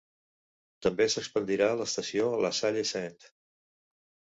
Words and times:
També 0.85 1.07
s'expandirà 1.15 1.69
l'estació 1.83 2.33
LaSalle 2.49 2.87
Saint. 2.97 3.33